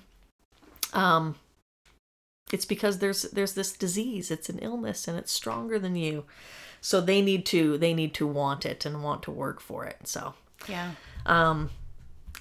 um 0.94 1.36
it's 2.52 2.66
because 2.66 3.00
there's 3.00 3.24
there's 3.24 3.54
this 3.54 3.72
disease, 3.74 4.30
it's 4.32 4.50
an 4.50 4.60
illness 4.60 5.08
and 5.08 5.18
it's 5.18 5.32
stronger 5.32 5.80
than 5.80 5.96
you. 5.96 6.26
So 6.82 7.02
they 7.02 7.22
need 7.22 7.46
to 7.48 7.78
they 7.78 7.94
need 7.94 8.14
to 8.16 8.28
want 8.28 8.66
it 8.66 8.86
and 8.86 9.02
want 9.04 9.24
to 9.24 9.32
work 9.32 9.60
for 9.62 9.86
it. 9.86 10.08
So 10.08 10.36
Yeah. 10.68 10.92
um, 11.26 11.72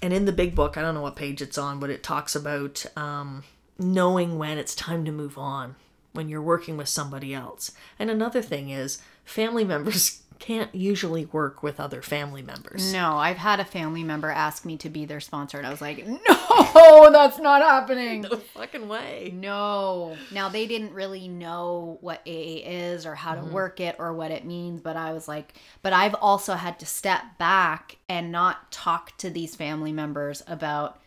and 0.03 0.13
in 0.13 0.25
the 0.27 0.33
big 0.33 0.55
book, 0.55 0.77
I 0.77 0.83
don't 0.83 0.95
know 0.95 1.03
what 1.03 1.17
page 1.17 1.41
it's 1.41 1.57
on, 1.57 1.79
but 1.81 1.89
it 1.89 2.03
talks 2.03 2.35
about 2.35 2.85
um, 2.97 3.45
knowing 3.79 4.37
when 4.39 4.59
it's 4.59 4.75
time 4.75 5.05
to 5.07 5.13
move 5.13 5.39
on 5.39 5.77
when 6.13 6.29
you're 6.29 6.43
working 6.43 6.77
with 6.77 6.89
somebody 6.89 7.33
else. 7.35 7.73
And 7.99 8.11
another 8.11 8.43
thing 8.43 8.71
is, 8.71 8.99
family 9.25 9.65
members 9.65 10.21
can't 10.41 10.75
usually 10.75 11.25
work 11.27 11.63
with 11.63 11.81
other 11.81 12.03
family 12.03 12.43
members. 12.43 12.93
No, 12.93 13.17
I've 13.17 13.39
had 13.39 13.61
a 13.61 13.65
family 13.65 14.03
member 14.03 14.29
ask 14.31 14.65
me 14.67 14.77
to 14.79 14.91
be 14.91 15.07
their 15.07 15.21
sponsor, 15.21 15.57
and 15.59 15.67
I 15.67 15.71
was 15.71 15.81
like, 15.81 16.07
no, 16.07 17.11
that's 17.13 17.39
not 17.39 17.63
happening. 17.63 18.23
No 18.23 18.37
fucking 18.37 18.87
way. 18.89 19.33
No. 19.35 20.17
Now 20.33 20.49
they 20.51 20.67
didn't 20.67 20.93
really 20.93 21.29
know 21.29 21.99
what 22.03 22.19
AA 22.27 22.61
is 22.65 23.07
or 23.07 23.15
how 23.15 23.35
Mm-hmm. 23.37 23.47
to 23.49 23.53
work 23.55 23.81
it 23.81 23.97
or 23.99 24.13
what 24.13 24.31
it 24.33 24.45
means, 24.45 24.81
but 24.83 24.97
I 24.97 25.13
was 25.15 25.27
like, 25.29 25.55
but 25.83 25.93
I've 25.95 26.15
also 26.17 26.55
had 26.55 26.79
to 26.81 26.87
step 26.87 27.23
back 27.39 27.97
and 28.09 28.31
not 28.31 28.71
talk 28.71 29.17
to 29.19 29.31
these 29.31 29.55
family 29.57 29.93
members 29.93 30.43
about 30.47 31.01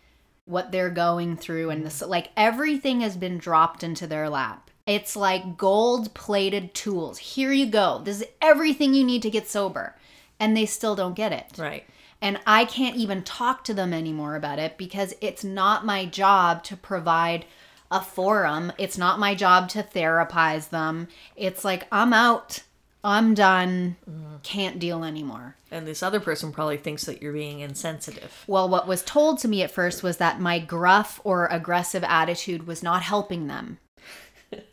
what 0.46 0.72
they're 0.72 0.90
going 0.90 1.36
through 1.36 1.70
and 1.70 1.86
this 1.86 2.02
like 2.02 2.30
everything 2.38 3.02
has 3.02 3.18
been 3.18 3.38
dropped 3.38 3.84
into 3.84 4.08
their 4.08 4.30
lap. 4.30 4.67
It's 4.88 5.16
like 5.16 5.58
gold 5.58 6.14
plated 6.16 6.74
tools. 6.74 7.20
Here 7.20 7.52
you 7.52 7.68
go. 7.68 8.02
This 8.04 8.22
is 8.22 8.28
everything 8.42 8.94
you 8.94 9.04
need 9.04 9.22
to 9.22 9.30
get 9.30 9.48
sober. 9.48 9.96
And 10.40 10.56
they 10.56 10.66
still 10.66 10.96
don't 10.96 11.16
get 11.16 11.34
it. 11.34 11.52
Right. 11.58 11.86
And 12.22 12.40
I 12.48 12.66
can't 12.66 12.96
even 12.96 13.24
talk 13.24 13.64
to 13.66 13.74
them 13.74 13.94
anymore 13.94 14.36
about 14.36 14.60
it 14.60 14.78
because 14.78 15.14
it's 15.22 15.44
not 15.44 15.86
my 15.86 16.06
job 16.06 16.64
to 16.64 16.78
provide 16.78 17.46
a 17.92 18.02
forum. 18.02 18.72
It's 18.78 18.98
not 18.98 19.20
my 19.20 19.36
job 19.36 19.70
to 19.70 19.84
therapize 19.84 20.70
them. 20.70 21.10
It's 21.36 21.64
like, 21.64 21.86
I'm 21.92 22.14
out. 22.14 22.64
I'm 23.04 23.34
done. 23.34 23.98
Can't 24.44 24.80
deal 24.80 25.04
anymore. 25.04 25.56
And 25.70 25.86
this 25.86 26.02
other 26.02 26.20
person 26.20 26.52
probably 26.52 26.78
thinks 26.78 27.04
that 27.06 27.22
you're 27.22 27.34
being 27.34 27.60
insensitive. 27.60 28.44
Well, 28.48 28.68
what 28.68 28.88
was 28.88 29.04
told 29.04 29.40
to 29.40 29.48
me 29.48 29.62
at 29.62 29.72
first 29.72 30.02
was 30.02 30.18
that 30.18 30.42
my 30.42 30.60
gruff 30.60 31.22
or 31.24 31.46
aggressive 31.48 32.04
attitude 32.04 32.68
was 32.68 32.82
not 32.82 33.04
helping 33.04 33.48
them. 33.48 33.80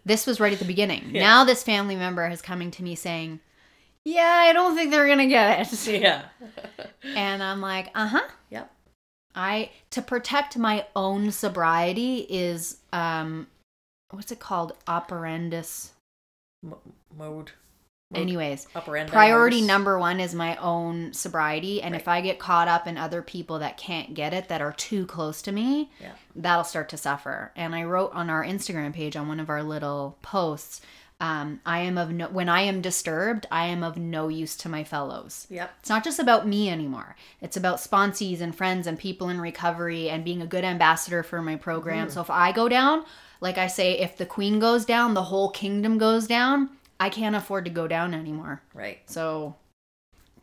This 0.05 0.27
was 0.27 0.39
right 0.41 0.53
at 0.53 0.59
the 0.59 0.65
beginning. 0.65 1.13
Now, 1.13 1.45
this 1.45 1.63
family 1.63 1.97
member 1.97 2.27
is 2.29 2.43
coming 2.43 2.71
to 2.73 2.83
me 2.83 2.95
saying, 2.95 3.41
Yeah, 4.05 4.23
I 4.49 4.53
don't 4.53 4.75
think 4.77 4.91
they're 4.91 5.07
going 5.07 5.19
to 5.19 5.27
get 5.27 5.73
it. 5.73 5.87
Yeah. 6.01 6.23
And 7.05 7.43
I'm 7.43 7.61
like, 7.61 7.91
Uh 7.95 8.07
huh. 8.09 8.29
Yep. 8.51 8.71
I 9.35 9.71
to 9.91 10.03
protect 10.03 10.57
my 10.57 10.87
own 10.95 11.31
sobriety 11.33 12.19
is 12.29 12.79
um 12.93 13.49
what's 14.11 14.31
it 14.31 14.39
called 14.39 14.73
operandus 14.87 15.91
M- 16.65 16.75
mode. 17.17 17.51
Anyways 18.17 18.67
Upper 18.75 18.97
end. 18.97 19.11
priority 19.11 19.57
modus. 19.57 19.69
number 19.69 19.99
1 19.99 20.21
is 20.21 20.35
my 20.35 20.57
own 20.57 21.13
sobriety 21.13 21.83
and 21.83 21.95
if 21.95 22.09
I 22.09 22.21
get 22.21 22.39
caught 22.39 22.69
up 22.69 22.87
in 22.87 22.97
other 22.99 23.23
people 23.23 23.59
that 23.61 23.77
can't 23.77 24.15
get 24.15 24.33
it 24.35 24.49
that 24.49 24.61
are 24.61 24.73
too 24.73 25.07
close 25.07 25.43
to 25.43 25.53
me 25.53 25.91
Yeah. 26.01 26.13
that'll 26.37 26.65
start 26.65 26.89
to 26.91 26.97
suffer 26.97 27.53
and 27.57 27.75
I 27.75 27.85
wrote 27.85 28.13
on 28.15 28.31
our 28.31 28.45
Instagram 28.45 28.93
page 28.93 29.17
on 29.17 29.29
one 29.29 29.41
of 29.41 29.49
our 29.51 29.63
little 29.63 30.19
posts 30.23 30.81
um, 31.21 31.61
I 31.65 31.79
am 31.81 31.97
of 31.97 32.11
no 32.11 32.27
when 32.27 32.49
I 32.49 32.63
am 32.63 32.81
disturbed 32.81 33.47
I 33.51 33.67
am 33.67 33.85
of 33.85 33.97
no 33.97 34.27
use 34.29 34.57
to 34.57 34.69
my 34.69 34.83
fellows 34.83 35.47
Yep. 35.49 35.71
it's 35.79 35.89
not 35.89 36.03
just 36.03 36.19
about 36.19 36.47
me 36.47 36.69
anymore. 36.69 37.15
It's 37.41 37.57
about 37.57 37.77
sponsees 37.79 38.41
and 38.41 38.55
friends 38.55 38.87
and 38.89 38.99
people 38.99 39.29
in 39.29 39.41
recovery 39.41 40.11
and 40.11 40.25
being 40.25 40.43
a 40.43 40.47
good 40.47 40.65
ambassador 40.65 41.23
for 41.23 41.41
my 41.41 41.55
program. 41.55 42.11
So 42.11 42.21
if 42.21 42.31
I 42.31 42.51
go 42.51 42.69
down, 42.69 43.05
like 43.41 43.59
I 43.59 43.69
say, 43.69 43.93
if 43.99 44.17
the 44.17 44.27
queen 44.27 44.59
goes 44.59 44.85
down, 44.85 45.15
the 45.15 45.23
whole 45.25 45.51
kingdom 45.51 45.99
goes 45.99 46.27
down. 46.27 46.71
I 47.01 47.09
can't 47.11 47.37
afford 47.37 47.65
to 47.67 47.71
go 47.71 47.87
down 47.89 48.15
anymore. 48.15 48.63
Right. 48.73 48.99
So 49.07 49.57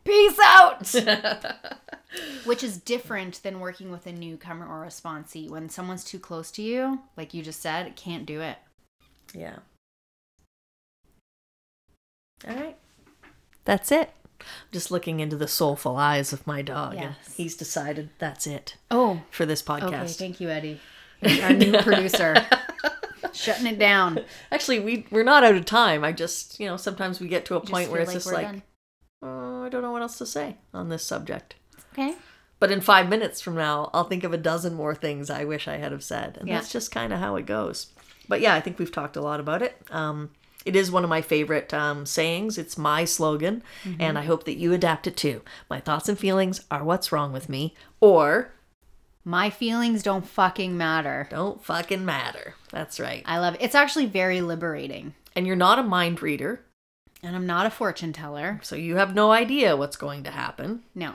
peace 0.04 0.38
out. 0.44 0.92
Which 2.44 2.62
is 2.62 2.76
different 2.76 3.42
than 3.42 3.60
working 3.60 3.90
with 3.90 4.06
a 4.06 4.12
newcomer 4.12 4.66
or 4.66 4.84
a 4.84 4.88
sponsee. 4.88 5.48
When 5.48 5.68
someone's 5.70 6.04
too 6.04 6.18
close 6.18 6.50
to 6.52 6.62
you, 6.62 7.00
like 7.16 7.32
you 7.32 7.42
just 7.42 7.60
said, 7.62 7.96
can't 7.96 8.26
do 8.26 8.40
it. 8.42 8.58
Yeah. 9.34 9.56
All 12.48 12.54
right. 12.56 12.76
That's 13.64 13.90
it. 13.92 14.10
I'm 14.40 14.46
Just 14.72 14.90
looking 14.90 15.20
into 15.20 15.36
the 15.36 15.46
soulful 15.48 15.96
eyes 15.96 16.32
of 16.32 16.46
my 16.46 16.62
dog, 16.62 16.94
and 16.94 17.14
Yes. 17.24 17.34
he's 17.36 17.56
decided 17.56 18.10
that's 18.18 18.46
it 18.46 18.76
Oh, 18.90 19.22
for 19.30 19.46
this 19.46 19.62
podcast. 19.62 19.82
okay. 19.84 19.96
podcast. 19.96 20.16
Thank 20.18 20.40
you, 20.40 20.50
Eddie. 20.50 20.80
Our 21.42 21.52
new 21.52 21.78
producer. 21.78 22.34
Shutting 23.32 23.66
it 23.66 23.78
down. 23.78 24.20
Actually, 24.52 24.80
we 24.80 25.06
we're 25.10 25.24
not 25.24 25.44
out 25.44 25.54
of 25.54 25.64
time. 25.64 26.04
I 26.04 26.12
just 26.12 26.58
you 26.60 26.66
know 26.66 26.76
sometimes 26.76 27.20
we 27.20 27.28
get 27.28 27.44
to 27.46 27.56
a 27.56 27.60
Just 27.60 27.72
point 27.72 27.90
where 27.90 28.00
it's 28.00 28.12
just 28.12 28.32
like 28.32 28.62
oh, 29.22 29.64
I 29.64 29.68
don't 29.68 29.82
know 29.82 29.92
what 29.92 30.02
else 30.02 30.18
to 30.18 30.26
say 30.26 30.56
on 30.74 30.88
this 30.88 31.04
subject. 31.04 31.54
Okay. 31.92 32.14
But 32.58 32.70
in 32.70 32.80
five 32.80 33.08
minutes 33.08 33.40
from 33.40 33.56
now, 33.56 33.90
I'll 33.92 34.04
think 34.04 34.22
of 34.24 34.32
a 34.32 34.38
dozen 34.38 34.74
more 34.74 34.94
things 34.94 35.30
I 35.30 35.44
wish 35.44 35.66
I 35.66 35.78
had 35.78 35.90
have 35.92 36.04
said, 36.04 36.36
and 36.38 36.48
Yeah. 36.48 36.54
that's 36.58 36.70
just 36.70 36.92
kind 36.92 37.12
of 37.12 37.18
how 37.18 37.36
it 37.36 37.44
goes. 37.46 37.88
But 38.28 38.40
yeah, 38.40 38.54
I 38.54 38.60
think 38.60 38.78
we've 38.78 38.92
talked 38.92 39.16
a 39.16 39.20
lot 39.20 39.40
about 39.40 39.62
it. 39.62 39.76
Um, 39.90 40.30
it 40.64 40.76
is 40.76 40.92
one 40.92 41.02
of 41.02 41.10
my 41.10 41.22
favorite 41.22 41.74
um, 41.74 42.06
sayings. 42.06 42.56
It's 42.56 42.78
my 42.78 43.04
slogan, 43.04 43.64
Mm-hmm. 43.82 44.00
and 44.00 44.16
I 44.16 44.22
hope 44.22 44.44
that 44.44 44.58
you 44.58 44.72
adapt 44.72 45.08
it 45.08 45.16
too. 45.16 45.42
My 45.68 45.80
thoughts 45.80 46.08
and 46.08 46.16
feelings 46.16 46.62
are 46.70 46.84
what's 46.84 47.10
wrong 47.10 47.32
with 47.32 47.48
me, 47.48 47.74
or 48.00 48.52
My 49.24 49.50
feelings 49.50 50.02
don't 50.02 50.26
fucking 50.26 50.76
matter. 50.76 51.28
don't 51.30 51.62
fucking 51.64 52.04
matter. 52.04 52.54
That's 52.70 52.98
right. 52.98 53.22
I 53.26 53.38
love 53.38 53.54
it. 53.54 53.62
It's 53.62 53.74
actually 53.74 54.06
very 54.06 54.40
liberating. 54.40 55.14
And 55.36 55.46
you're 55.46 55.56
not 55.56 55.78
a 55.78 55.82
mind 55.82 56.22
reader, 56.22 56.60
And 57.22 57.34
I'm 57.36 57.46
not 57.46 57.66
a 57.66 57.70
fortune 57.70 58.12
teller. 58.12 58.58
so 58.62 58.74
you 58.76 58.96
have 58.96 59.14
no 59.14 59.30
idea 59.32 59.76
what's 59.76 59.96
going 59.96 60.24
to 60.24 60.30
happen. 60.30 60.82
No. 60.94 61.14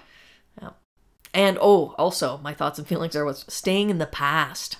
And 1.33 1.57
oh, 1.61 1.93
also, 1.99 2.39
my 2.41 2.53
thoughts 2.53 2.79
and 2.79 2.87
feelings 2.87 3.15
are 3.15 3.25
what's 3.25 3.53
staying 3.53 3.89
in 3.91 3.99
the 3.99 4.07
past, 4.07 4.77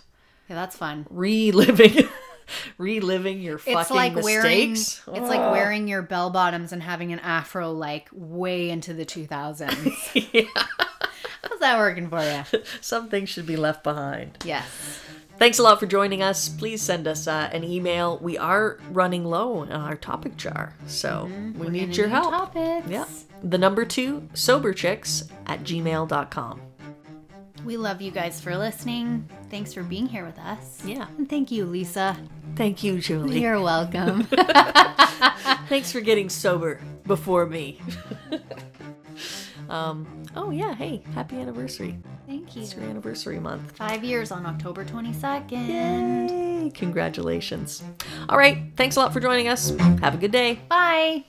Yeah, 0.49 0.55
that's 0.55 0.75
fun. 0.75 1.05
reliving, 1.09 2.07
reliving 2.79 3.41
your 3.41 3.59
fucking 3.59 3.77
It's 3.79 3.91
like 3.91 4.15
wearing 4.15 4.71
mistakes. 4.71 5.01
it's 5.07 5.27
like 5.29 5.51
wearing 5.51 5.87
your 5.87 6.01
bell 6.01 6.31
bottoms 6.31 6.71
and 6.71 6.81
having 6.81 7.11
an 7.13 7.19
afro 7.19 7.71
like 7.73 8.07
way 8.11 8.69
into 8.71 8.93
the 8.93 9.05
2000s. 9.05 10.29
yeah. 10.33 10.63
How's 11.49 11.59
that 11.59 11.77
working 11.77 12.09
for 12.09 12.21
you? 12.21 12.63
Some 12.81 13.09
things 13.09 13.29
should 13.29 13.45
be 13.45 13.55
left 13.55 13.83
behind. 13.83 14.37
Yes. 14.43 14.65
Thanks 15.37 15.59
a 15.59 15.63
lot 15.63 15.79
for 15.79 15.85
joining 15.85 16.23
us. 16.23 16.49
Please 16.49 16.81
send 16.81 17.07
us 17.07 17.27
uh, 17.27 17.49
an 17.53 17.63
email. 17.63 18.17
We 18.17 18.37
are 18.39 18.79
running 18.91 19.23
low 19.23 19.59
on 19.59 19.71
our 19.71 19.95
topic 19.95 20.35
jar, 20.35 20.73
so 20.87 21.29
we 21.55 21.69
need 21.69 21.81
Gonna 21.81 21.93
your 21.93 22.07
help. 22.07 22.31
Topics. 22.31 22.89
Yeah. 22.89 23.05
The 23.43 23.59
number 23.59 23.85
two, 23.85 24.27
soberchicks 24.33 25.29
at 25.45 25.63
gmail.com. 25.63 26.61
We 27.63 27.77
love 27.77 28.01
you 28.01 28.11
guys 28.11 28.41
for 28.41 28.57
listening. 28.57 29.27
Thanks 29.51 29.73
for 29.73 29.83
being 29.83 30.07
here 30.07 30.25
with 30.25 30.39
us. 30.39 30.83
Yeah. 30.83 31.07
And 31.17 31.29
thank 31.29 31.51
you, 31.51 31.65
Lisa. 31.65 32.17
Thank 32.55 32.83
you, 32.83 32.99
Julie. 32.99 33.39
You're 33.41 33.61
welcome. 33.61 34.23
Thanks 35.67 35.91
for 35.91 36.01
getting 36.01 36.29
sober 36.29 36.79
before 37.05 37.45
me. 37.45 37.79
um, 39.69 40.23
oh, 40.35 40.49
yeah. 40.51 40.73
Hey, 40.75 41.03
happy 41.13 41.37
anniversary. 41.37 41.99
thank 42.25 42.55
you. 42.55 42.63
It's 42.63 42.75
your 42.75 42.83
anniversary 42.85 43.39
month. 43.39 43.71
Five 43.77 44.03
years 44.03 44.31
on 44.31 44.45
October 44.45 44.85
22nd. 44.85 45.51
Yay! 45.51 46.71
Congratulations. 46.73 47.83
All 48.29 48.37
right. 48.37 48.71
Thanks 48.75 48.95
a 48.95 48.99
lot 48.99 49.13
for 49.13 49.19
joining 49.19 49.47
us. 49.47 49.69
Have 50.01 50.15
a 50.15 50.17
good 50.17 50.31
day. 50.31 50.59
Bye. 50.69 51.25